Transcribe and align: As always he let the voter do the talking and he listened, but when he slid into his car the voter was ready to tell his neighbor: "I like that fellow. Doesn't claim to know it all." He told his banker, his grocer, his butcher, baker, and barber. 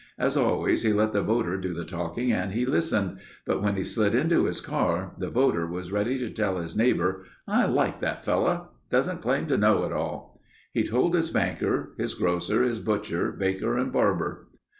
As 0.17 0.35
always 0.35 0.81
he 0.81 0.91
let 0.93 1.13
the 1.13 1.21
voter 1.21 1.57
do 1.57 1.75
the 1.75 1.85
talking 1.85 2.31
and 2.31 2.53
he 2.53 2.65
listened, 2.65 3.19
but 3.45 3.61
when 3.61 3.75
he 3.75 3.83
slid 3.83 4.15
into 4.15 4.45
his 4.45 4.59
car 4.59 5.13
the 5.19 5.29
voter 5.29 5.67
was 5.67 5.91
ready 5.91 6.17
to 6.17 6.31
tell 6.31 6.57
his 6.57 6.75
neighbor: 6.75 7.23
"I 7.47 7.67
like 7.67 7.99
that 7.99 8.25
fellow. 8.25 8.69
Doesn't 8.89 9.21
claim 9.21 9.45
to 9.45 9.59
know 9.59 9.83
it 9.83 9.93
all." 9.93 10.41
He 10.73 10.81
told 10.87 11.13
his 11.13 11.29
banker, 11.29 11.93
his 11.99 12.15
grocer, 12.15 12.63
his 12.63 12.79
butcher, 12.79 13.31
baker, 13.31 13.77
and 13.77 13.91
barber. 13.93 14.47